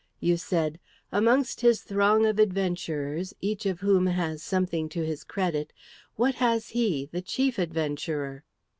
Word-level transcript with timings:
You 0.19 0.35
said, 0.35 0.79
'Amongst 1.11 1.61
his 1.61 1.83
throng 1.83 2.25
of 2.25 2.39
adventurers, 2.39 3.35
each 3.39 3.67
of 3.67 3.81
whom 3.81 4.07
has 4.07 4.41
something 4.41 4.89
to 4.89 5.05
his 5.05 5.23
credit, 5.23 5.71
what 6.15 6.33
has 6.41 6.69
he, 6.69 7.05
the 7.11 7.21
chief 7.21 7.59
adventurer?'" 7.59 8.43